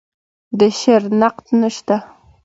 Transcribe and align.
د 0.59 0.61
شعر 0.79 1.03
نقد 1.21 1.45
نشته 1.61 1.95